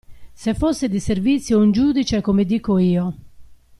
[0.33, 3.15] Se fosse di servizio un giudice come dico io.